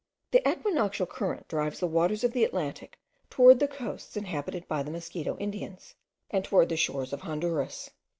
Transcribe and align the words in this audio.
The 0.31 0.41
equinoctial 0.49 1.05
current 1.05 1.47
drives 1.47 1.79
the 1.79 1.85
waters 1.85 2.23
of 2.23 2.33
the 2.33 2.43
Atlantic 2.43 2.97
towards 3.29 3.59
the 3.59 3.67
coasts 3.67 4.17
inhabited 4.17 4.67
by 4.67 4.81
the 4.81 4.89
Mosquito 4.89 5.37
Indians, 5.37 5.93
and 6.31 6.43
towards 6.43 6.69
the 6.69 6.75
shores 6.75 7.13
of 7.13 7.21
Honduras. 7.21 7.91